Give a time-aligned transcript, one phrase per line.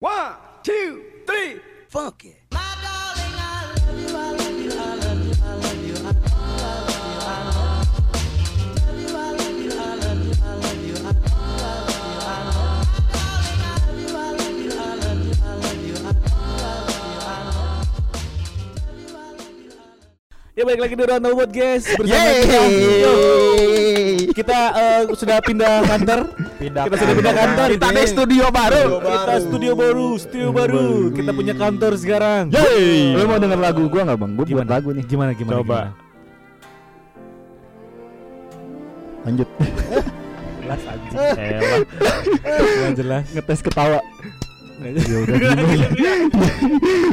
[0.00, 0.32] One,
[0.64, 1.60] two, three,
[1.92, 2.32] funky.
[20.56, 22.40] Ya baik lagi di Round Buat guys bersama Yeay.
[22.40, 22.60] kita.
[23.04, 23.12] Yo.
[24.32, 26.49] Kita eh, sudah pindah kantor.
[26.60, 27.68] Pindah kita sudah pindah kantor.
[27.72, 28.84] Kita ada studio baru.
[29.00, 30.86] Kita studio baru, studio baru.
[31.08, 32.42] Kita punya kantor sekarang.
[32.52, 33.16] Yeay.
[33.16, 34.30] Lu mau denger lagu gua nggak bang?
[34.36, 34.68] Gua buat Gimana?
[34.68, 35.04] lagu nih.
[35.08, 35.56] Gimana gimana?
[35.56, 35.80] Coba.
[39.24, 39.48] Lanjut.
[40.60, 41.12] Jelas anjing.
[42.76, 43.24] Nggak jelas.
[43.32, 44.00] Ngetes ketawa.
[44.80, 45.04] Jelas.
[45.04, 45.76] Ya udah gini.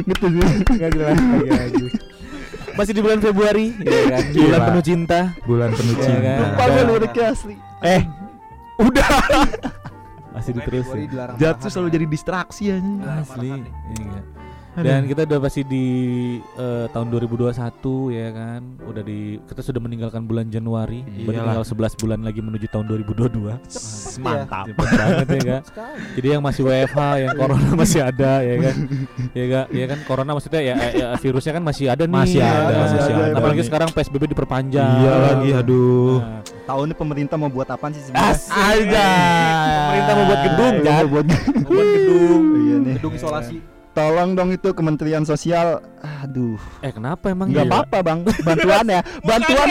[0.04, 0.48] Ngetes ya.
[0.76, 1.16] Nggak jelas
[1.48, 1.86] lagi.
[2.78, 4.22] Masih di bulan Februari, ya kan?
[4.30, 5.20] Bulan penuh cinta.
[5.42, 6.22] Bulan penuh Iya cinta.
[6.22, 6.38] kan?
[6.46, 7.54] Lupa liriknya asli.
[7.82, 8.02] Eh,
[8.78, 9.08] udah.
[10.34, 11.10] Masih diterusin.
[11.38, 13.22] Jatuh selalu jadi distraksi aja.
[13.26, 13.50] Asli.
[13.98, 14.20] Iya.
[14.84, 15.86] Dan kita udah pasti di
[16.38, 17.54] eh, tahun 2021
[18.14, 18.60] ya kan.
[18.84, 21.02] Udah di kita sudah meninggalkan bulan Januari.
[21.24, 21.64] Berarti Iyalah.
[21.64, 23.58] tinggal 11 bulan lagi menuju tahun 2022.
[24.22, 24.64] Mantap.
[24.70, 25.62] Cepet banget ya kan.
[26.18, 28.76] Jadi yang masih WFH, yang corona masih ada ya kan.
[29.34, 32.18] Ya kan, ya kan corona maksudnya ya, ya, ya, virusnya kan masih ada nih.
[32.18, 33.24] Masih ada, masih masih ada.
[33.24, 33.36] ada.
[33.38, 33.66] Apalagi nih.
[33.66, 34.92] sekarang PSBB diperpanjang.
[35.02, 36.18] Iya lagi, aduh.
[36.22, 38.36] Nah, Tahun ini pemerintah mau buat apaan sih sebenarnya?
[38.52, 39.08] Aja.
[39.88, 40.92] Pemerintah mau buat gedung, Jan.
[41.00, 41.26] mau buat
[41.64, 42.42] buat gedung.
[42.68, 42.94] Iya nih.
[43.00, 43.77] Gedung isolasi.
[43.98, 45.82] Tolong dong itu Kementerian Sosial.
[46.22, 46.54] Aduh.
[46.78, 47.50] Eh kenapa emang?
[47.50, 47.72] Enggak Iya.
[47.74, 48.18] apa-apa, Bang.
[48.40, 49.00] Bantuan ya.
[49.20, 49.66] Bantuan.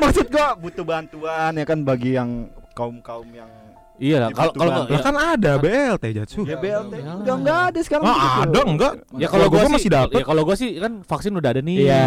[0.00, 2.30] Maksud gua butuh bantuan ya kan bagi yang
[2.72, 3.46] kaum-kaum yang
[3.94, 4.88] Iya lah, kalau kalau.
[4.88, 6.40] Lah kan ada BLT Jatsu.
[6.42, 8.40] ya BLT udah enggak ada sekarang Ah, gitu.
[8.48, 8.92] ada enggak?
[9.14, 10.16] Ya kalau gua, sih masih dapat.
[10.16, 11.76] Ya kalau gua sih kan vaksin udah ada nih.
[11.84, 12.04] Iya.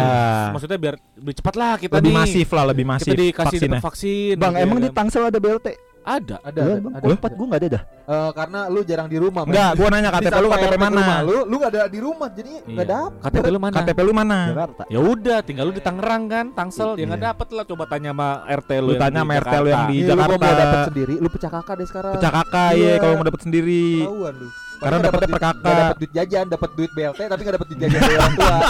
[0.50, 2.18] Maksudnya biar lebih cepat lah kita Lebih nih.
[2.18, 3.70] masif lah, lebih masif Kita dikasih vaksinnya.
[3.70, 4.34] dapat vaksin.
[4.36, 4.96] Bang, gitu emang ya di kan.
[4.98, 5.68] Tangsel ada BLT?
[6.04, 6.36] Ada.
[6.38, 7.82] Ada, ada, tempat gua enggak ada dah.
[8.04, 9.42] Eh, karena lu jarang di rumah.
[9.42, 11.02] Enggak, gua nanya KTP lu KTP mana?
[11.20, 12.94] Lu lu gak ada di rumah jadi nggak Iya.
[12.94, 13.20] dapet.
[13.24, 13.74] KTP lu mana?
[13.74, 14.38] KTP lu mana?
[14.46, 14.82] Jakarta.
[14.86, 16.90] Ya udah, tinggal lu di Tangerang kan, Tangsel.
[16.94, 17.28] Ya nggak Iya.
[17.32, 18.86] dapet lah coba tanya sama RT lu.
[18.86, 20.36] Lu tanya sama RT lu yang di Iya, lu Jakarta.
[20.38, 22.12] mau dapet sendiri, lu pecah kakak deh sekarang.
[22.14, 22.84] Pecah kakak Iya.
[22.86, 23.84] ya kalau mau dapet sendiri.
[24.00, 24.48] Ketahuan lu.
[24.74, 25.54] Karena dapet per duit- kakak.
[25.56, 28.56] nggak dapet duit jajan, dapat duit BLT tapi nggak dapet duit jajan dari orang tua.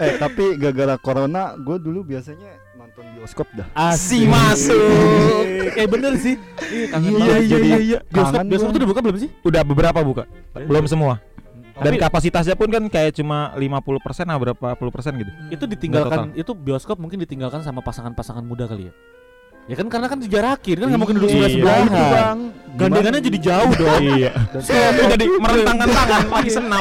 [0.00, 2.56] Eh, tapi gara-gara corona gua dulu biasanya
[3.20, 3.68] bioskop dah.
[3.76, 4.80] Asik masuk.
[5.76, 6.40] Eh bener sih.
[6.72, 7.98] Iya, Iya iya iya iya.
[8.08, 9.28] Bioskop, bioskop tuh udah buka belum sih?
[9.44, 10.24] Udah beberapa buka.
[10.56, 11.20] Belum semua.
[11.80, 15.32] Dan Tapi- kapasitasnya pun kan kayak cuma 50% lah berapa puluh persen gitu.
[15.48, 18.94] itu ditinggalkan itu bioskop mungkin ditinggalkan sama pasangan-pasangan muda kali ya
[19.66, 21.36] ya kan karena kan dijarakin kan nggak mungkin duduk Iya.
[21.36, 22.38] sebelah sebelahan Itu, Bang.
[22.72, 24.30] gandengannya jadi jauh dong Iya.
[24.90, 26.80] Itu jadi merentangkan tangan lagi senam.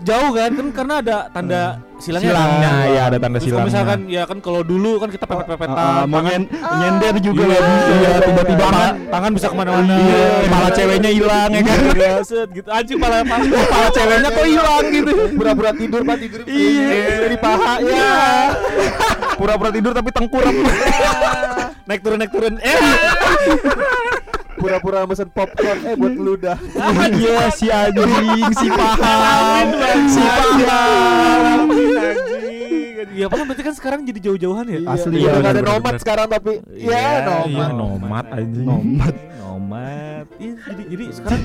[0.00, 1.62] jauh kan kan karena ada tanda
[1.98, 2.86] silangnya Silangnya, kan.
[2.88, 3.66] iya, ada tanda silangnya.
[3.66, 7.42] misalkan ya kan kalau dulu kan kita pepet-pepetan Ah, ah, mau tangan, nyen- nyender juga
[7.44, 7.60] Iya,
[7.92, 8.66] iya, tiba-tiba
[9.08, 11.78] Tangan- bisa ke mana-mana Iya, kepala ceweknya hilang ya kan.
[11.92, 15.12] Iya, set gitu anjing pas Kepala ceweknya kok hilang gitu.
[15.34, 17.26] Pura-pura tidur pak tidur Iya.
[17.28, 18.10] di paha ya.
[19.34, 20.54] Pura-pura tidur tapi tengkurap.
[21.88, 22.76] Naik turun naik turun eh
[24.58, 26.58] Pura-pura mesen popcorn eh buat ngeludah.
[27.14, 28.10] Iya si anjing
[28.52, 29.66] si paham.
[30.10, 31.70] Si paham.
[31.70, 35.94] anjing ya apa berarti kan sekarang jadi jauh-jauhan ya Asli, Iya iya, nggak ada nomad
[35.96, 37.70] sekarang tapi Iya, ya Iya nomad.
[38.02, 38.66] nomad anjing.
[38.66, 39.14] Nomad.
[39.38, 41.40] nomad Iya, jadi jadi sekarang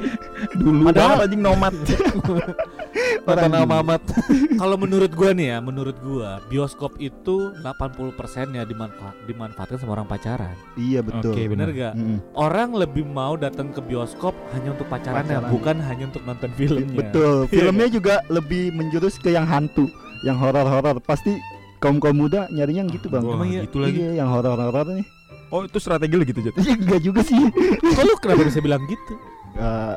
[0.56, 1.74] Dulu Padahal- anjing nomad.
[3.22, 4.01] Kata nama Mamat.
[4.62, 8.18] kalau menurut gua nih ya menurut gua bioskop itu 80%
[8.51, 11.31] ya dimanfa- dimanfaatkan sama orang pacaran Iya betul.
[11.31, 11.69] Oke, bener bener.
[11.72, 12.18] gak Mm.
[12.34, 15.51] orang lebih mau datang ke bioskop hanya untuk pacarannya Pacaran.
[15.51, 17.35] bukan hanya untuk nonton filmnya Betul.
[17.53, 19.85] Filmnya juga lebih menjurus ke yang hantu,
[20.22, 20.97] yang horor-horor.
[21.00, 21.38] Pasti
[21.78, 23.22] kaum kaum muda nyarinya yang gitu bang.
[23.22, 23.62] Wah, Emang iya?
[23.63, 24.00] gitu lagi.
[24.00, 25.06] Iya, yang horor-horor nih.
[25.50, 26.56] Oh, itu strategi lu gitu, Jat.
[26.59, 27.38] Iya enggak juga sih.
[27.78, 29.13] kok lu kenapa bisa bilang gitu
[29.53, 29.95] Eh,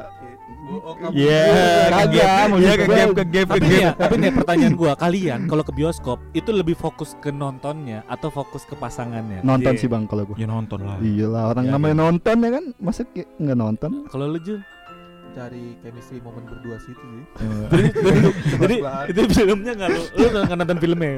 [1.08, 1.42] Iya,
[1.86, 3.78] Kagak, ke gap, iya ke gap, ke gap, ke tapi gap.
[3.78, 8.28] ya tapi nih pertanyaan gua kalian kalau ke bioskop itu lebih fokus ke nontonnya atau
[8.28, 9.80] fokus ke pasangannya nonton Iya.
[9.80, 10.34] sih bang kalau gua.
[10.34, 10.98] Ya nonton lah.
[10.98, 13.90] Iyalah orang Ya, namanya nonton ya kan, masa nggak nonton?
[14.06, 14.60] kalau lu Jun
[15.32, 17.24] Cari chemistry momen berdua situ sih.
[18.56, 18.74] jadi
[19.04, 21.10] jadi, itu filmnya nggak lu lu nggak nonton filmnya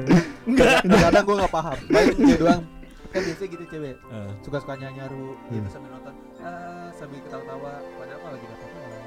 [0.43, 1.77] enggak Kadang gue nggak paham.
[2.19, 2.61] Dia doang.
[3.09, 3.95] Kan biasanya gitu cewek.
[3.95, 4.29] Eh.
[4.43, 6.13] Suka-suka nyaru gitu sambil nonton.
[6.39, 7.79] Ah, sambil ketawa-tawa.
[7.95, 8.45] Padahal mah lagi.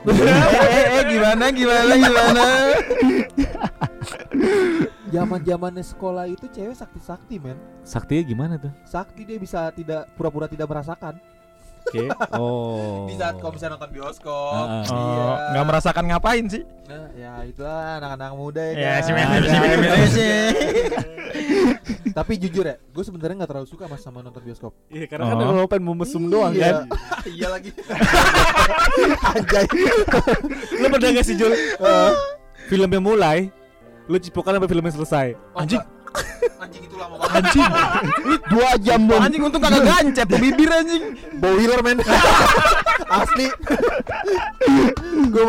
[0.07, 2.45] Eh, eh, gimana, gimana, gimana?
[5.13, 7.59] Zaman zamannya sekolah itu cewek sakti-sakti men.
[7.85, 11.21] saktinya gimana tuh Sakti dia bisa tidak pura-pura tidak merasakan.
[11.83, 12.05] oke
[12.41, 14.55] oh Di saat kalau misalnya nonton bioskop.
[14.55, 14.83] Ah, ah.
[14.87, 14.95] Iya.
[14.95, 16.63] Oh, nggak merasakan ngapain sih?
[16.89, 18.73] Nah, ya itulah anak-anak muda ya.
[18.73, 19.03] Ya, kan?
[19.03, 19.45] si men-
[22.13, 24.71] Tapi jujur ya, gue sebenarnya nggak terlalu suka mas sama nonton bioskop.
[24.87, 25.55] Iya, karena kan Oh.
[25.57, 26.87] lo pengen mau mesum doang kan.
[27.37, 27.71] iya lagi.
[29.33, 29.67] Anjay.
[30.79, 31.53] Lu pernah gak sih Jul?
[32.69, 33.51] Filmnya mulai,
[34.07, 35.27] lu cipokan sampai filmnya selesai.
[35.53, 35.83] Anjing.
[36.63, 37.35] Anjing itu lama banget.
[37.43, 37.71] Anjing.
[38.47, 39.19] Dua jam bom.
[39.19, 41.05] Anjing untung kagak gancet tuh bibir anjing.
[41.37, 41.99] Boiler men.
[43.19, 43.47] Asli.
[45.27, 45.45] Gue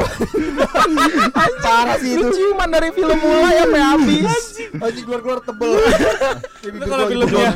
[1.62, 2.28] parah sih itu.
[2.34, 4.26] ciuman dari film mulai sampai habis.
[4.74, 5.72] Anjing keluar-keluar tebel.
[6.64, 7.50] Itu kalau filmnya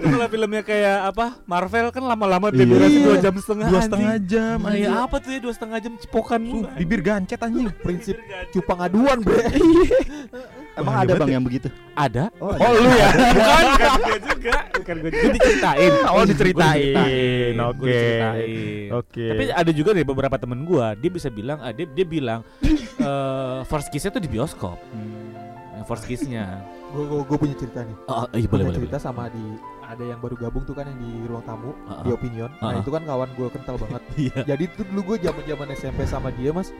[0.00, 1.26] Itu kalau filmnya kayak apa?
[1.44, 3.04] Marvel kan lama-lama dia Iya.
[3.04, 3.66] dua jam setengah.
[3.68, 3.86] Dua anjing.
[3.86, 4.58] setengah jam.
[4.66, 7.68] Iya, apa tuh ya dua setengah jam cipokan Su, Bibir gancet anjing.
[7.78, 8.16] prinsip
[8.50, 9.44] cupang aduan bre.
[10.72, 11.34] Emang Wah, ada bang ya.
[11.34, 11.68] yang begitu?
[11.92, 12.24] Ada?
[12.38, 13.08] Oh, Oh lu ya.
[13.20, 14.56] Bukan, bukan gue juga.
[14.72, 15.92] Bukan gue juga diceritain.
[16.10, 17.58] Oh, diceritain.
[17.58, 17.98] Oke.
[18.92, 19.24] Oke.
[19.28, 22.40] Tapi ada juga nih beberapa temen gua, dia bisa bilang, ah, dia dia bilang
[23.02, 24.78] eh first kiss-nya tuh di bioskop.
[25.74, 26.62] Yang first kiss-nya.
[26.90, 27.96] Gue gue punya cerita nih.
[28.04, 28.78] Oh, iya Punya boleh boleh.
[28.78, 29.44] cerita sama di
[29.80, 32.14] ada yang baru gabung tuh kan yang di ruang tamu Ah, di ah.
[32.14, 32.50] opinion.
[32.56, 32.82] Ah, Nah ah.
[32.82, 34.02] itu kan kawan gue kental banget.
[34.16, 34.40] Iya.
[34.46, 36.70] Jadi tuh dulu gue zaman zaman SMP sama dia mas.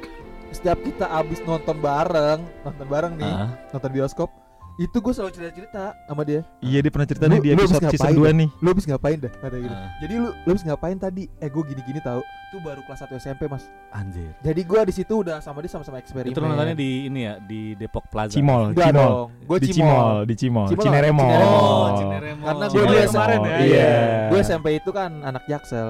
[0.50, 3.48] Setiap kita abis nonton bareng, nonton bareng nih, Ah.
[3.70, 4.28] nonton bioskop,
[4.76, 6.40] itu gue selalu cerita cerita sama dia.
[6.58, 8.48] Iya dia pernah cerita Lu- nih di lu habis episode season ngapain 2 nih.
[8.56, 9.32] Lu abis ngapain dah?
[9.36, 9.74] Kata gitu.
[9.74, 9.88] Ah.
[10.00, 11.22] Jadi lu lu abis ngapain tadi?
[11.36, 12.20] Eh gue gini gini tahu.
[12.50, 13.64] Itu baru kelas 1 SMP mas.
[13.92, 14.32] Anjir.
[14.40, 16.32] Jadi gue di situ udah sama dia sama-sama eksperimen.
[16.32, 18.32] Itu nontonnya di ini ya, di Depok Plaza.
[18.32, 19.12] Cimol, Enggak Cimol.
[19.44, 20.66] Gue Di Cimol, di Cimol.
[20.66, 21.14] Cimol Cinere apa?
[21.14, 21.28] Mall.
[21.30, 21.62] Cinere Mall.
[21.62, 22.42] Oh, Cineremo.
[22.42, 23.56] Karena gue Cineremo dulu kemarin ya.
[23.62, 23.92] Iya.
[24.32, 25.88] Gue SMP itu kan anak jaksel.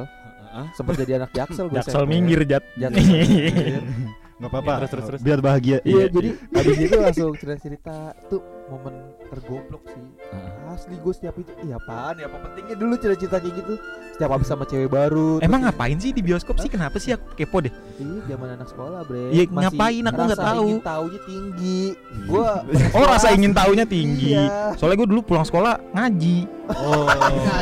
[0.50, 0.66] Hah?
[0.74, 2.66] Sempet jadi anak jaksel gue Jaksel minggir jat.
[2.74, 3.82] Jaksel minggir.
[4.40, 4.72] Nggak apa-apa.
[4.81, 5.20] Terus, terus, terus.
[5.20, 5.78] Biar bahagia.
[5.84, 8.40] Iya, jadi abis itu langsung cerita-cerita tuh
[8.72, 8.94] momen
[9.28, 10.04] tergoblok sih.
[10.32, 10.72] Ah.
[10.72, 13.75] Asli gue setiap itu, iya apaan ya apa pentingnya dulu cerita-cerita kayak gitu.
[14.16, 15.42] Setiap abis sama cewek baru.
[15.44, 16.70] Emang terus- ngapain sih di bioskop sih?
[16.72, 17.75] Kenapa sih aku kepo deh?
[18.00, 19.28] Iya, zaman anak sekolah, Bre.
[19.28, 20.02] Iya, Masih ngapain?
[20.08, 20.64] Aku nggak rasa tahu.
[20.64, 21.81] Ingin taunya tinggi.
[22.25, 22.46] Gua
[22.96, 24.32] Oh rasa ingin taunya tinggi.
[24.32, 24.72] Iya.
[24.81, 26.38] Soalnya gue dulu pulang sekolah ngaji.
[26.70, 27.10] Oh.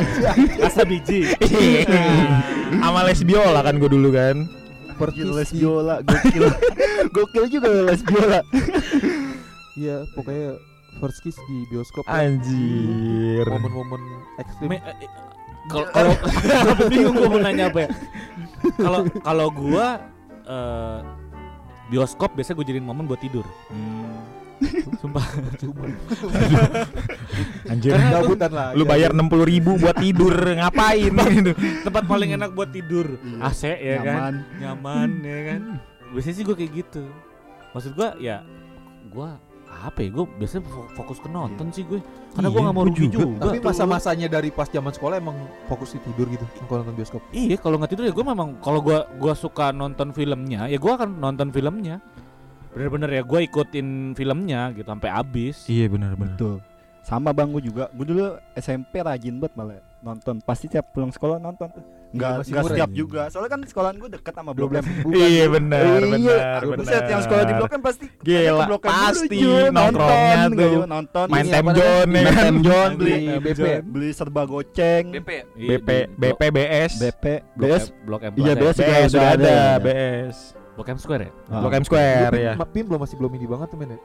[0.63, 1.33] Rasa biji.
[2.69, 4.45] Sama les biola kan gue dulu kan.
[4.99, 6.45] Gokil les biola, gokil.
[7.15, 8.39] gokil juga les biola.
[9.79, 10.59] Iya, pokoknya
[10.99, 12.03] first kiss di bioskop.
[12.03, 12.27] ya.
[12.27, 13.45] Anjir.
[13.47, 14.01] Momen-momen
[14.37, 14.75] ekstrim.
[14.75, 15.09] Eh, eh,
[15.69, 16.13] Kalau kalau
[16.91, 17.89] bingung gua mau nanya apa ya.
[18.75, 20.03] Kalau kalau gua
[20.43, 20.99] eh,
[21.89, 23.41] bioskop biasa gue jadiin momen buat tidur.
[24.97, 25.25] Sumpah.
[25.55, 25.87] Cuma
[27.71, 27.91] Anjir.
[27.93, 28.67] Karena gabutan lah.
[28.73, 31.13] Lu bayar 60 ribu buat tidur ngapain?
[31.83, 33.15] tempat paling enak buat tidur.
[33.39, 34.03] AC ya kan.
[34.03, 34.33] Nyaman.
[34.59, 35.61] Nyaman ya kan.
[36.09, 37.03] Biasanya sih gue kayak gitu.
[37.69, 38.41] Maksud gua ya
[39.07, 39.37] gua
[39.69, 42.01] apa ya gue biasanya fo- fokus ke nonton sih gue
[42.33, 43.21] karena gue Iya, nggak mau gua rugi juga.
[43.21, 47.21] juga, Tapi masa-masanya dari pas zaman sekolah emang fokus di tidur gitu kalau nonton bioskop.
[47.29, 50.97] Iya, kalau nggak tidur ya gue memang kalau gua gua suka nonton filmnya, ya gua
[50.97, 52.01] akan nonton filmnya.
[52.69, 55.65] Bener-bener ya gue ikutin filmnya gitu sampai habis.
[55.65, 56.35] Iya benar-benar.
[56.35, 56.55] Betul.
[57.01, 57.89] Sama bang gue juga.
[57.91, 60.37] Gue dulu SMP rajin banget malah nonton.
[60.39, 61.83] Pasti tiap pulang sekolah nonton tuh.
[62.09, 62.95] Enggak masih enggak setiap ya?
[62.95, 63.21] juga.
[63.29, 64.85] Soalnya kan sekolahan gue dekat sama Blok M.
[65.07, 69.37] Iya benar, Iya, benar, Buset, yang sekolah di Blok M pasti Gila, Blok M pasti
[69.37, 70.85] Jul, nongkrongnya nonton, tuh.
[70.87, 72.09] nonton Main Ini time apa John namanya?
[72.09, 73.65] ya Main time John beli Beli BP.
[73.85, 75.29] beli serba goceng BP.
[75.53, 76.91] Iya, BP, BP, BS.
[76.99, 78.65] BP Blok BS Blok M Iya, BS.
[78.65, 78.73] ya?
[78.75, 79.57] sudah udah ada, ada.
[79.79, 80.37] BS.
[80.79, 81.31] Blok M Square ya?
[81.45, 81.59] Ah.
[81.59, 82.51] Blok M Square ya.
[82.65, 83.99] Pim belum masih belum ini banget tuh men ya.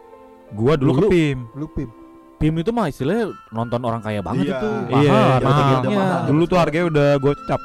[0.50, 1.08] Gua dulu ke Dulu.
[1.08, 1.38] PIM.
[1.54, 1.90] Lu Pim.
[2.34, 4.58] PIM itu mah istilahnya nonton orang kaya banget Iya.
[4.58, 4.68] itu.
[4.92, 5.54] Iya, Mahal, mahal.
[5.54, 5.96] tiketnya.
[5.96, 6.20] mahal.
[6.26, 7.60] Dulu tuh harganya udah gocap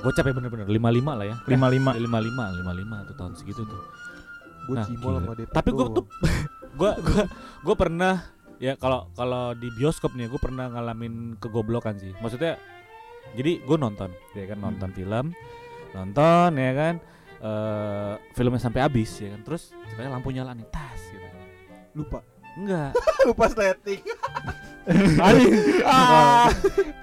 [0.00, 1.36] Gocap ya bener-bener 55 lah ya.
[1.42, 1.92] 55.
[1.98, 3.80] 55, 55 tuh tahun segitu tuh.
[4.62, 5.50] Gue Nah, cimol sama DP.
[5.50, 5.96] Tapi gue doang.
[5.96, 6.04] tuh
[6.78, 7.22] gua gua
[7.60, 8.14] gua pernah
[8.56, 12.12] ya kalau kalau di bioskop nih gue pernah ngalamin kegoblokan sih.
[12.16, 12.60] Maksudnya
[13.32, 15.26] jadi gue nonton ya kan nonton film,
[15.90, 16.94] nonton ya kan
[17.40, 19.40] eh filmnya sampai habis ya kan.
[19.42, 21.26] Terus ceritanya lampu nyala nih tas gitu.
[21.92, 22.20] lupa.
[22.54, 22.90] Enggak.
[23.28, 24.00] lupa sleting.
[25.84, 26.48] ah,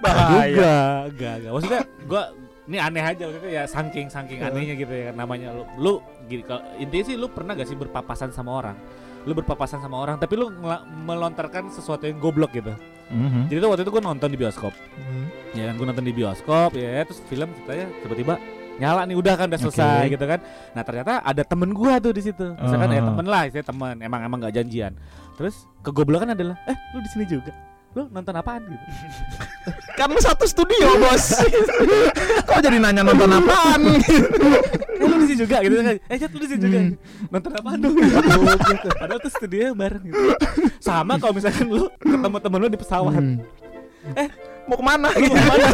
[0.01, 0.47] Bahaya.
[0.47, 1.51] Enggak, enggak, enggak.
[1.53, 2.23] Maksudnya gua
[2.67, 5.93] ini aneh aja maksudnya ya saking saking anehnya gitu ya namanya lu lu
[6.27, 8.75] gini kalau intinya sih lu pernah gak sih berpapasan sama orang
[9.23, 10.51] lu berpapasan sama orang tapi lu
[11.07, 12.75] melontarkan sesuatu yang goblok gitu
[13.07, 13.47] Mhm.
[13.47, 14.75] jadi tuh waktu itu gue nonton di bioskop
[15.55, 18.35] ya kan gue nonton di bioskop ya terus film ceritanya tiba-tiba
[18.77, 20.13] nyala nih udah kan udah selesai Oke.
[20.13, 20.39] gitu kan.
[20.71, 22.45] Nah ternyata ada temen gua tuh di situ.
[22.53, 23.07] Misalkan ya Ah.
[23.09, 23.95] temen lah saya temen.
[23.99, 24.93] Emang emang nggak janjian.
[25.33, 27.53] Terus kegoblokan adalah eh lu di sini juga?
[27.93, 28.61] Lu nonton apaan?
[28.61, 28.85] Gitu.
[29.97, 31.33] Kamu satu studio, Bos.
[32.47, 33.81] Kok jadi nanya nonton apaan?
[33.89, 35.57] eh lu di sini juga?
[35.65, 35.97] Gitu kan.
[35.97, 36.79] Eh Jat, lu di sini juga?
[37.27, 37.95] Nonton apaan dong?
[38.93, 40.21] Padahal tuh studio bareng gitu.
[40.77, 43.17] Sama kalau misalkan lu ketemu temen lu di pesawat.
[43.17, 43.41] Hmm.
[44.67, 45.07] Mau ke mana?
[45.09, 45.67] lu mau ke mana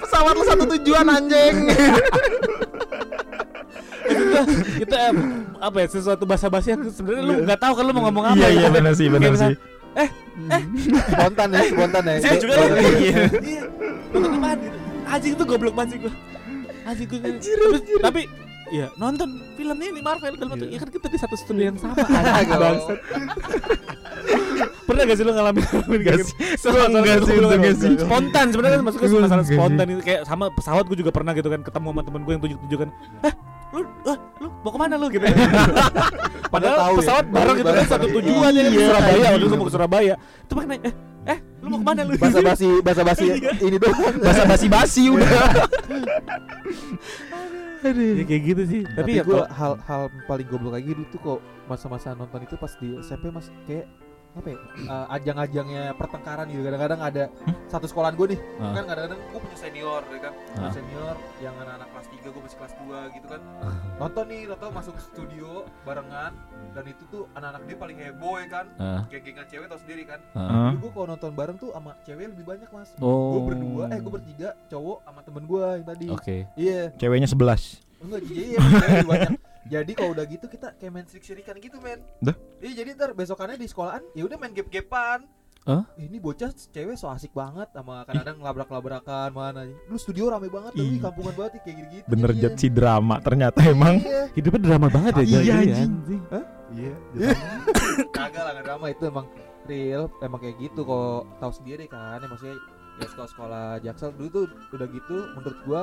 [0.00, 1.56] Pesawat lu satu tujuan anjing.
[4.04, 4.24] itu
[4.84, 5.16] itu em,
[5.56, 8.36] apa ya sesuatu bahasa basi yang sebenarnya lu nggak tahu kan lu mau ngomong apa
[8.36, 8.74] Iya iya gitu.
[8.76, 9.52] benar sih, benar sih.
[9.56, 10.60] misal,
[11.08, 12.66] spontan ya spontan ya Saya juga Iya.
[12.68, 13.06] lagi
[13.40, 13.62] Iya
[14.44, 16.12] apaan gitu Anjing itu goblok banget sih gue
[16.84, 18.22] Anjing gue Tapi, tapi
[18.66, 20.34] Iya nonton filmnya ini Marvel.
[20.34, 20.78] Dalam satu- Iya.
[20.78, 22.48] kan kita di satu studio yang sama Anjing.
[22.54, 22.98] Bangsat.
[24.84, 26.32] Pernah gak sih lo ngalamin ngalamin kayak gitu?
[26.64, 27.90] Enggak sih, enggak sih.
[27.98, 31.60] Spontan sebenarnya kan masuknya masalah spontan itu kayak sama pesawat gue juga pernah gitu kan
[31.60, 32.90] ketemu sama temen gue yang tunjuk-tunjuk kan.
[33.22, 33.34] Eh
[33.74, 35.06] lu, ah, lu mau ke mana lu?
[35.08, 35.24] Gitu.
[36.52, 36.98] Padahal tahu ya.
[37.00, 39.28] pesawat bareng gitu kan Bareng, satu tujuan ya Iya, Surabaya iya.
[39.30, 40.14] waktu itu mau ke Surabaya.
[40.40, 40.94] Itu makanya eh
[41.26, 42.12] eh lu mau ke mana lu?
[42.14, 43.50] Bahasa basi bahasa basi Iya.
[43.58, 44.14] ini doang.
[44.20, 45.28] Bahasa basi-basi udah.
[47.92, 48.82] Ya kayak gitu sih.
[48.86, 52.56] Tapi, tapi ya gue hal hal paling goblok lagi dulu tuh kok masa-masa nonton itu
[52.56, 53.52] pas di SMP mas.
[53.68, 53.90] Kayak
[54.34, 57.24] apa ya eh, ajang-ajangnya pertengkaran gitu kadang-kadang ada
[57.66, 58.74] satu sekolahan gue nih Ah.
[58.74, 60.72] kan kadang-kadang gue punya senior ya kan Punya Ah.
[60.72, 63.40] senior yang anak-anak kelas 3 gue masih kelas 2 gitu kan
[63.96, 65.50] nonton nih nonton masuk studio
[65.82, 66.32] barengan
[66.70, 70.18] dan itu tuh anak-anak dia paling heboh ya kan Ah, geng-gengan cewek tau sendiri kan
[70.32, 70.70] ah.
[70.72, 73.98] Dulu gue kalau nonton bareng tuh sama cewek lebih banyak mas oh gue berdua eh
[73.98, 78.02] gue bertiga cowok sama temen gue yang tadi oke iya Ceweknya 11.
[78.02, 79.32] Enggak, cewek lebih banyak.
[79.64, 82.04] Jadi kalau udah gitu kita kayak main sirik-sirikan gitu, men.
[82.20, 82.36] Dah?
[82.60, 85.24] Iya, jadi ntar besokannya di sekolahan ya udah main gap-gapan.
[85.64, 85.80] Hah?
[85.96, 89.64] Eh, ini bocah cewek so asik banget sama kadang-kadang ngelabrak-labrakan mana.
[89.88, 92.06] Lu studio rame banget tapi kampungan banget kayak gitu-gitu.
[92.12, 92.42] Bener jadinya.
[92.52, 93.96] jet si drama ternyata emang.
[94.04, 94.22] Iya.
[94.36, 95.92] hidupnya drama banget ya Iya, ya, anjing.
[96.76, 96.92] Iya.
[98.12, 99.26] Kagak lah drama itu emang
[99.64, 102.20] real, emang kayak gitu kok tahu sendiri kan.
[102.20, 102.56] Ya, maksudnya
[103.02, 105.82] ya sekolah-sekolah Jaksel dulu tuh udah gitu menurut gua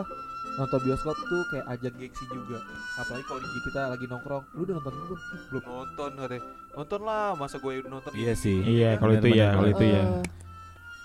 [0.59, 2.59] nonton bioskop tuh kayak ajang gengsi juga.
[2.99, 4.43] Apalagi kalau di kita lagi nongkrong.
[4.51, 5.19] Lu udah nonton belum?
[5.19, 5.63] "Ih, belum.
[5.63, 8.59] Nonton katanya nonton lah masa gue udah nonton iya sih.
[8.63, 10.03] Iya, kalau itu ya, kalau itu ya.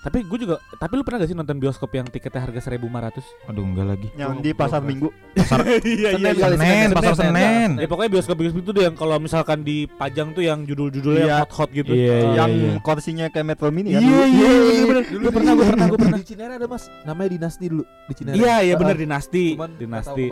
[0.06, 3.26] Eh, tapi gue juga tapi lu pernah gak sih nonton bioskop yang tiketnya harga 1500
[3.44, 4.08] Aduh, enggak lagi.
[4.14, 5.10] Yang di pasar Minggu.
[5.82, 7.70] iya Senin kali, Senin, pasar Senen.
[7.74, 11.36] ya pokoknya bioskop bioskop itu deh yang kalau misalkan dipajang tuh yang judul-judulnya Iya.
[11.42, 12.72] hot hot gitu Iya, iya, yang iya.
[12.80, 14.00] kursinya kayak Metro Mini kan.
[14.00, 15.04] Iya, iya, iya, bener.
[15.04, 16.18] dulu Gue pernah, gue pernah, gue pernah.
[16.18, 19.44] di Cinere ada mas namanya dinasti dulu di Cinere iya iya bener dinasti
[19.74, 20.24] dinasti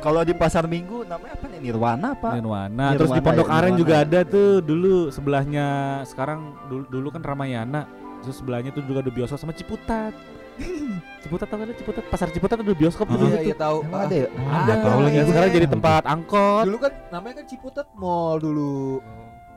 [0.00, 1.58] Kalau di pasar Minggu namanya apa nih?
[1.60, 2.28] Nirwana apa?
[2.34, 2.86] Nirwana.
[2.96, 5.66] Terus di Pondok Aren juga ada tuh dulu sebelahnya
[6.04, 7.99] sekarang dulu, dulu kan Ramayana.
[8.20, 10.12] Terus sebelahnya tuh juga ada bioskop sama Ciputat.
[11.22, 12.02] Ciputat tau gak ada Ciputat?
[12.06, 14.28] Pasar Ciputat ada bioskop tuh dulu iya iya tahu Emang Ah, ada ya?
[14.28, 15.30] Ada tahu lagi ya, gua.
[15.30, 16.64] sekarang jadi tempat angkot.
[16.64, 19.00] dulu kan namanya kan Ciputat Mall dulu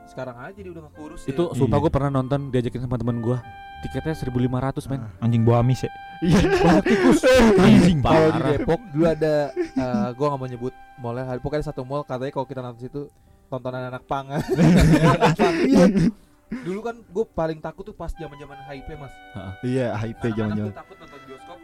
[0.04, 1.32] sekarang aja dia udah nggak kurus ya.
[1.32, 1.82] Itu sumpah Iya.
[1.82, 3.36] gue pernah nonton diajakin sama temen gue.
[3.82, 5.00] Tiketnya 1500 men.
[5.18, 5.90] Anjing bawa amis ya.
[6.20, 6.40] Iya.
[6.62, 7.20] Banyak tikus.
[7.58, 7.98] Anjing.
[8.00, 8.40] kalau di.
[8.54, 12.46] Depok dulu ada eh, gua nggak mau nyebut mallnya ada pokoknya satu mall katanya kalau
[12.46, 13.02] kita nonton situ
[13.46, 15.84] tontonan anak pang Iya.
[16.46, 19.12] dulu kan gue paling takut tuh pas zaman zaman HIP mas
[19.60, 20.66] Iya, hype Anak-anak zaman-zaman.
[20.66, 21.58] tuh takut nonton bioskop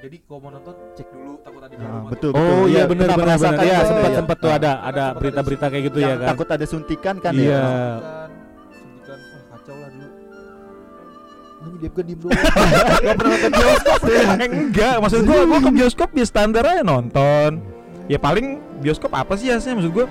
[0.00, 2.56] jadi kalau mau nonton cek dulu takut ada Ah, jarum atau- betul, Oh betul.
[2.64, 3.52] iya Iya, benar pernah benar benar.
[3.60, 3.86] Iya tuh.
[3.86, 4.16] sempat Iya.
[4.16, 6.28] sempat tuh ada Kan ada ada berita-berita kayak gitu ya kan.
[6.28, 7.44] takut ada suntikan kan Iya.
[7.44, 7.60] ya.
[7.60, 8.28] suntikan
[8.72, 10.08] suntikan wah kacau lah dulu
[11.60, 12.32] Ini dia kan diem doang
[13.04, 13.98] Gak pernah nonton bioskop
[14.50, 17.50] Enggak, maksud gua gua ke bioskop ya standar aja nonton.
[18.06, 18.46] Ya paling
[18.80, 20.06] bioskop apa sih hasilnya maksud gua?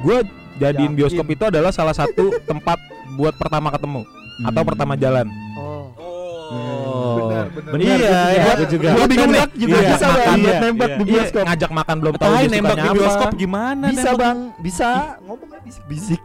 [0.00, 0.18] Gua
[0.54, 0.98] jadiin Yakin.
[0.98, 2.82] bioskop itu adalah salah satu tempat
[3.14, 4.02] buat pertama ketemu
[4.42, 4.68] atau Hmm.
[4.68, 5.26] pertama jalan.
[5.54, 5.82] Oh
[6.52, 7.16] Oh.
[7.16, 7.72] Benar, benar.
[7.72, 8.44] Benar, Iya, iya.
[8.44, 8.64] juga.
[8.68, 8.88] juga.
[8.92, 9.56] Gua bingung nembak nih.
[9.56, 10.92] juga Iya, bisa makan, bang iya, nembak iya.
[10.92, 11.44] di Iya, bioskop.
[11.48, 12.94] ngajak makan belum tahu dia nembak di apa.
[12.94, 14.20] bioskop gimana Bisa nembak?
[14.20, 14.88] bang, bisa
[15.22, 16.20] ngomongnya bisik-bisik.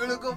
[0.00, 0.32] Dulu gue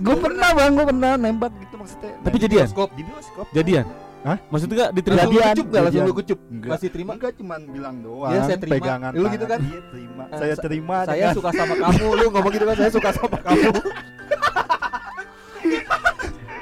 [0.00, 2.12] Gue pernah bang, gue pernah nembak gitu maksudnya.
[2.18, 2.64] Tapi Di jadian?
[2.64, 3.46] bioskop, di bioskop.
[3.52, 3.84] Jadian?
[4.18, 4.36] Hah?
[4.48, 5.18] Maksudnya gak diterima?
[5.18, 5.82] Langsung Jadian, lu kucup gak?
[5.82, 6.38] Langsung lu kucup?
[6.48, 6.70] Enggak.
[6.74, 7.10] Masih terima?
[7.14, 8.30] Enggak cuman bilang doang.
[8.30, 8.74] Iya, saya terima.
[8.76, 9.58] Pegangan Lu gitu kan?
[9.60, 10.22] Iya, terima.
[10.24, 10.96] Eh, Saya sa- terima.
[11.00, 13.70] Saya dengan- suka sama kamu Lu ngomong gitu kan Saya suka sama kamu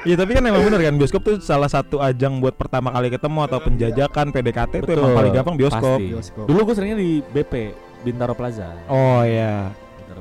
[0.07, 3.41] Iya tapi kan emang bener kan bioskop tuh salah satu ajang buat pertama kali ketemu
[3.43, 5.99] atau penjajakan PDKT itu emang Betul, paling gampang bioskop.
[5.99, 6.07] pasti.
[6.07, 6.45] Bioskop.
[6.47, 7.53] Dulu gue seringnya di BP
[8.05, 8.71] Bintaro Plaza.
[8.87, 9.75] Oh iya.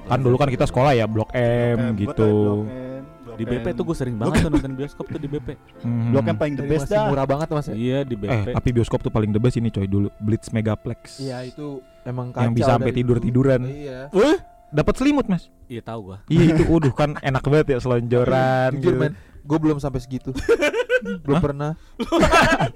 [0.04, 2.30] Kan dulu kan kita sekolah ya Blok M betul, gitu.
[2.34, 2.95] Blok M,
[3.36, 5.48] Blok di BP tuh gue sering banget tuh nonton bioskop tuh di BP.
[5.84, 6.10] Hmm.
[6.10, 7.08] Blok M paling the best masih dah.
[7.08, 8.48] murah banget mas Iya di Eh, BP.
[8.54, 11.20] tapi bioskop tuh paling the best ini coy dulu Blitz Megaplex.
[11.20, 13.60] Iya itu Emang Yang kacau bisa sampai dari tidur-tiduran.
[13.62, 13.74] dulu.
[13.74, 14.38] Iya Eh,
[14.72, 15.50] dapat selimut, Mas.
[15.65, 16.18] Iya tahu gua.
[16.27, 19.01] Iya itu waduh kan enak banget ya selonjoran Jujur gitu.
[19.01, 19.13] men
[19.46, 20.34] Gue belum sampai segitu
[21.22, 21.77] Belum pernah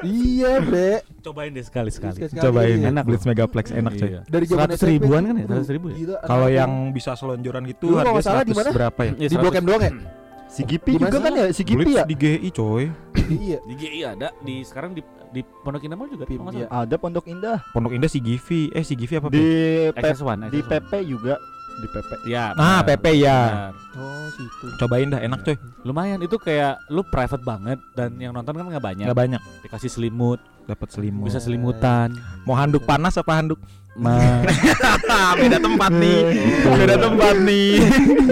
[0.02, 2.14] Iya bre Cobain deh sekali sekali.
[2.16, 2.88] Sekali-sekali, Cobain iya.
[2.90, 4.06] Enak Blitz Megaplex enak coy.
[4.08, 4.22] Iya.
[4.24, 5.46] Dari zaman 100 SMP ribuan kan ya?
[5.50, 5.98] 100 ribu ya?
[6.24, 7.90] Kalau yang bisa selonjoran gitu
[8.22, 8.70] salah di 100 mana?
[8.72, 9.12] berapa ya?
[9.18, 9.92] Iya, Di Blok M doang ya?
[10.50, 12.04] Si Gipi Di juga kan ya, si Gipi ya.
[12.04, 12.90] di GI coy.
[13.30, 16.66] Iya Di GI ada, di sekarang di di Pondok Indah Mall juga Pim, iya.
[16.68, 17.62] Ada Pondok Indah.
[17.70, 18.74] Pondok Indah si Givi.
[18.74, 19.30] Eh si Givi apa?
[19.30, 19.46] Di
[19.88, 19.94] Pe?
[19.94, 20.70] P- XS1, di XS1.
[20.72, 21.36] PP juga.
[21.80, 22.10] Di PP.
[22.26, 22.46] Iya.
[22.58, 23.70] Nah, PP ya.
[23.94, 25.56] Oh situ Cobain dah enak coy.
[25.84, 29.06] Lumayan itu kayak lu private banget dan yang nonton kan nggak banyak.
[29.06, 29.42] Nggak banyak.
[29.62, 31.30] Dikasih selimut, Dapat selimut.
[31.30, 32.10] bisa selimutan.
[32.44, 33.62] Mau handuk panas apa handuk?
[33.94, 34.42] Ma-
[35.40, 36.20] Beda tempat nih.
[36.66, 37.72] Beda tempat nih.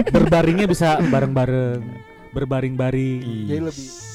[0.08, 2.07] berbaringnya bisa bareng-bareng.
[2.32, 3.48] Berbaring-baring.
[3.48, 4.07] Jadi lebih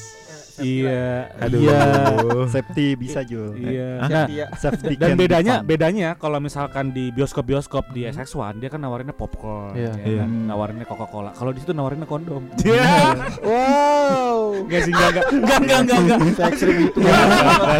[0.60, 1.58] Iya, Aduh.
[1.58, 1.80] Iya.
[2.54, 3.56] Safety bisa Jul.
[3.56, 3.90] Iya.
[4.00, 4.46] Nah, Iya.
[4.54, 5.66] Safety dan bedanya fun.
[5.66, 9.92] bedanya kalau misalkan di bioskop-bioskop di SX1 dia kan nawarinnya popcorn, Iya.
[9.96, 10.22] ya Iya.
[10.22, 10.30] kan?
[10.46, 11.30] nawarinnya Coca-Cola.
[11.32, 12.42] Kalau di situ nawarinnya kondom.
[13.44, 14.64] Wow.
[14.64, 15.26] Enggak sih, enggak enggak.
[15.32, 16.18] Enggak enggak enggak enggak.
[16.34, 16.98] Saya ekstrim itu.
[17.00, 17.24] Enggak,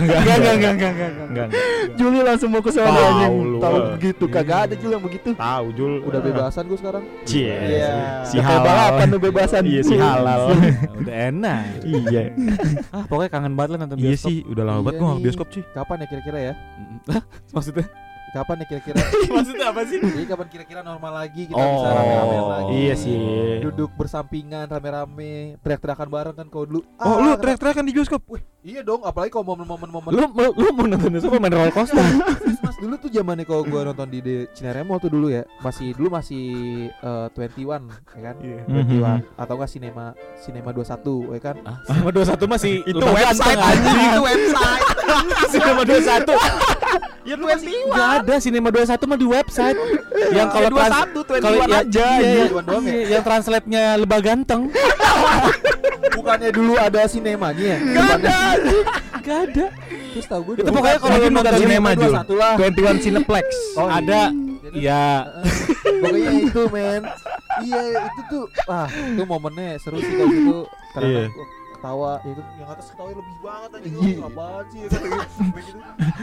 [0.01, 1.49] enggak, Enggak enggak enggak
[1.95, 3.35] Juli langsung mau ke sana Tahu anjing.
[3.61, 3.85] Tahu ah.
[3.95, 5.29] begitu kagak ada Jul yang begitu.
[5.35, 5.93] Tahu Jul.
[6.03, 7.03] Udah bebasan gue sekarang.
[7.25, 7.57] Iya.
[8.25, 8.63] Si halal.
[8.63, 9.63] balapan tuh bebasan.
[9.65, 10.41] Iya si halal.
[11.01, 11.65] Udah enak.
[11.85, 12.23] iya.
[12.91, 14.29] Ah, pokoknya kangen banget lah nonton Iya bioskop.
[14.29, 15.25] sih, udah lama Iya banget gua nggak nih.
[15.25, 15.63] bioskop sih.
[15.71, 16.53] Kapan ya kira-kira ya?
[17.09, 17.23] Hah?
[17.55, 17.87] Maksudnya?
[18.35, 18.99] Kapan ya kira-kira?
[19.31, 20.03] Maksudnya apa sih?
[20.03, 22.73] Jadi kapan kira-kira normal lagi kita bisa Oh, rame-rame lagi.
[22.75, 23.15] iya sih.
[23.63, 26.81] Duduk bersampingan rame-rame, teriak-teriakan bareng kan kalau dulu.
[26.99, 28.23] Oh, ah, lu kenapa- teriak-teriakan di bioskop?
[28.65, 32.01] Iya dong, apalagi kalau momen-momen momen Lu lu, lu mau nonton apa main roller coaster?
[32.65, 36.17] Mas, dulu tuh zamannya kalau gua nonton di, di Cineremo tuh dulu ya, masih dulu
[36.17, 36.45] masih
[36.91, 37.87] eh, 21
[38.17, 38.35] ya kan?
[38.41, 38.61] Iya.
[38.67, 40.05] 21 atau enggak Cinema
[40.41, 41.57] Cinema 21 ya kan?
[41.63, 44.83] Ah, Cinema 21 masih Itu website anjing, itu website.
[45.53, 47.14] Cinema 21.
[47.25, 49.79] Ya Enggak ada Cinema 21 mah di website.
[50.37, 52.07] yang kalau trans- 21, kalau 21 ya- aja.
[52.15, 52.93] iya, iya, 21 doang ya?
[52.93, 54.63] iya, yang translate-nya lebah ganteng.
[56.17, 57.79] Bukannya dulu ada sinemanya ya?
[57.81, 58.39] Enggak ada.
[59.15, 59.67] Enggak ada.
[60.15, 62.13] Terus tahu gue Itu pokoknya kalau lu nonton sinema, Jul.
[62.13, 62.55] 21 lah.
[62.61, 63.47] 21 Cineplex.
[63.81, 64.21] Oh, ada
[64.75, 65.05] Iya.
[65.25, 65.55] Heeh.
[66.03, 67.03] Pokoknya itu men
[67.63, 70.59] Iya itu tuh Ah itu momennya seru sih kalau gitu
[70.91, 71.25] Karena Iya.
[71.85, 74.17] Ketawa ya itu yang atas ketawa lebih banget aja Iya.
[74.25, 75.79] apaan sih ya kata gitu.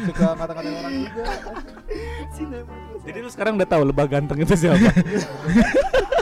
[0.10, 1.24] Suka ngata-ngatain orang juga
[3.06, 4.90] Jadi lu sekarang udah tahu lebah ganteng itu siapa?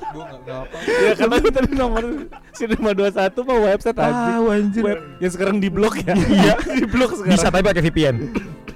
[0.10, 2.04] Gue gak, gak apa ya karena itu tadi nomor
[2.52, 4.32] Cinema 21 mah website aja.
[4.44, 4.84] Anjir.
[4.84, 6.14] Web yang sekarang di blok ya.
[6.20, 7.32] Iya, di blok sekarang.
[7.40, 8.16] Bisa tapi pakai VPN.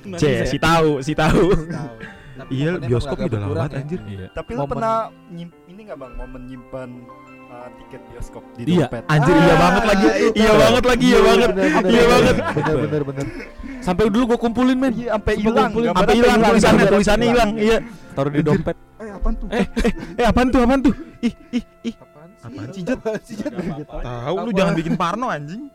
[0.08, 0.44] Bisa C, ya?
[0.48, 1.52] si tahu, si tahu.
[2.48, 3.82] Iya, bioskop udah lama ya.
[3.82, 4.00] anjir.
[4.08, 4.28] Iya.
[4.32, 6.90] Tapi lu pernah ini nggak bang momen nyimpan
[7.54, 8.88] uh, tiket bioskop di Iya.
[8.90, 9.04] dompet?
[9.06, 10.06] Anjir iya banget lagi.
[10.08, 10.26] itu.
[10.34, 11.50] Iya banget lagi, iya banget.
[11.50, 12.36] bener, bener, Iya bener, banget.
[12.58, 13.26] Bener bener bener
[13.84, 14.92] Sampai dulu gua kumpulin men.
[14.96, 15.70] Iya, sampai hilang.
[15.94, 16.86] Apa hilang sampai tulisannya?
[16.90, 17.50] Tulisannya hilang.
[17.60, 17.78] Iya.
[18.14, 18.76] Taruh di dompet.
[19.04, 19.48] Eh, apaan tuh?
[19.52, 20.60] Eh, eh, eh apaan tuh?
[20.64, 20.94] Apaan tuh?
[21.20, 21.94] Ih, ih, ih.
[21.98, 23.52] Apaan Apaan sih, Jat?
[23.88, 25.68] Tahu lu jangan bikin parno anjing.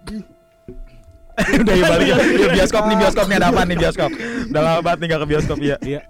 [1.63, 2.17] Udah ya balik ya.
[2.39, 4.11] Iya, bioskop nih bioskop nih ada apa nih bioskop.
[4.51, 5.77] Udah lama banget nih gak ke bioskop ya.
[5.85, 6.01] Iya.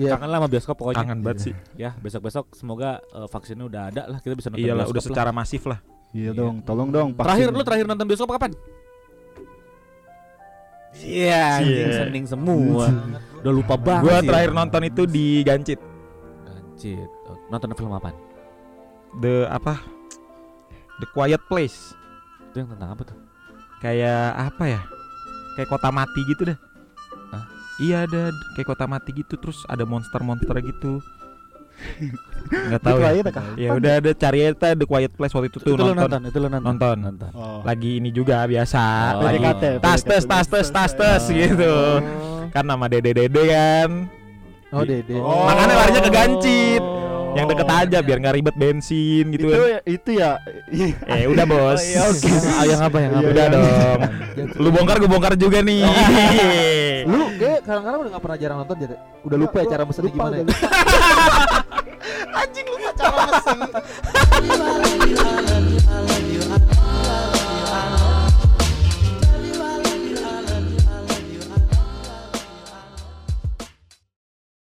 [0.00, 0.16] Iya.
[0.16, 0.98] Kangen lah sama bioskop pokoknya.
[0.98, 1.54] Kangen banget sih.
[1.76, 5.10] Ya, besok-besok semoga eh, vaksinnya udah ada lah kita bisa nonton Iyalah bioskop udah lah.
[5.12, 5.78] secara masif lah.
[6.10, 7.12] Iya dong, tolong dong.
[7.12, 7.58] Terakhir vaksin.
[7.60, 8.50] lu terakhir nonton bioskop kapan?
[10.90, 11.98] Iya, anjing Iya.
[12.02, 12.86] sening semua.
[13.40, 14.04] Udah lupa banget.
[14.04, 14.26] Gua sih.
[14.26, 15.78] terakhir nonton itu di Gancit.
[16.42, 17.08] Gancit.
[17.30, 18.10] Oh, Nonton film apa?
[19.22, 19.78] The apa?
[20.98, 21.94] The Quiet Place.
[22.50, 23.16] Itu yang tentang apa tuh?
[23.78, 24.80] Kayak apa ya?
[25.54, 26.58] Kayak kota mati gitu dah.
[27.80, 31.00] Iya ada kayak kota mati gitu terus ada monster-monster gitu.
[32.50, 33.10] Nggak tahu ya.
[33.56, 35.96] Ya udah ada cari aja The Quiet Place waktu itu tuh itu nonton.
[35.96, 36.60] nonton, itu nonton.
[36.60, 36.96] Nonton.
[37.00, 37.30] Nonton.
[37.32, 37.60] Oh.
[37.64, 38.82] Lagi ini juga biasa.
[39.16, 40.28] Oh, lagi PDKT, tas tes PDKT.
[40.28, 41.74] tas tes tas tes gitu.
[42.52, 43.90] Kan nama Dede Dede kan.
[44.76, 45.48] Oh Dede Oh.
[45.48, 46.82] Makanya larinya ke Gancit.
[46.84, 47.09] Oh.
[47.30, 49.80] Yang deket aja biar nggak ribet bensin gitu itu kan.
[49.86, 50.30] itu ya.
[51.14, 51.78] Eh udah bos.
[51.78, 52.30] Oh, iya, oke.
[52.60, 53.28] Ah, yang apa yang apa?
[53.30, 54.00] Udah dong.
[54.62, 55.82] Lu bongkar gue bongkar juga nih.
[57.06, 60.34] Lu kayak kadang-kadang udah gak pernah jarang nonton jadi Udah lupa ya cara mesennya gimana
[60.40, 60.44] ya.
[62.34, 63.58] Anjing lupa cara mesen.